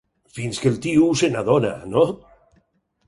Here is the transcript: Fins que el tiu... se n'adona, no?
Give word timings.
Fins 0.37 0.61
que 0.63 0.71
el 0.73 0.79
tiu... 0.85 1.05
se 1.21 1.31
n'adona, 1.35 1.75
no? 1.93 2.07